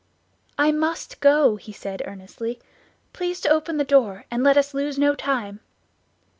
"I 0.57 0.71
must 0.71 1.19
go," 1.19 1.57
he 1.57 1.71
said 1.71 2.01
earnestly, 2.05 2.59
"please 3.13 3.39
to 3.41 3.49
open 3.49 3.77
the 3.77 3.83
door, 3.83 4.25
and 4.31 4.43
let 4.43 4.57
us 4.57 4.73
lose 4.73 4.97
no 4.97 5.13
time." 5.13 5.59